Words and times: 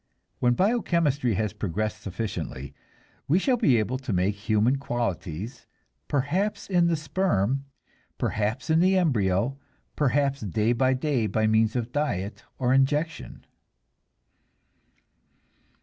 When 0.39 0.55
bio 0.55 0.81
chemistry 0.81 1.35
has 1.35 1.53
progressed 1.53 2.01
sufficiently, 2.01 2.73
we 3.27 3.37
shall 3.37 3.55
be 3.55 3.77
able 3.77 3.99
to 3.99 4.11
make 4.11 4.33
human 4.33 4.77
qualities, 4.77 5.67
perhaps 6.07 6.67
in 6.67 6.87
the 6.87 6.95
sperm, 6.95 7.65
perhaps 8.17 8.71
in 8.71 8.79
the 8.79 8.97
embryo, 8.97 9.59
perhaps 9.95 10.39
day 10.41 10.73
by 10.73 10.95
day 10.95 11.27
by 11.27 11.45
means 11.45 11.75
of 11.75 11.91
diet 11.91 12.43
or 12.57 12.73
injection." 12.73 13.45